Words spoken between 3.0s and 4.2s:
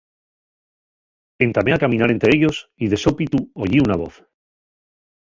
sópitu oyí una voz.